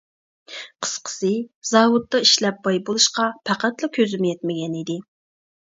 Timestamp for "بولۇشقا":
2.89-3.29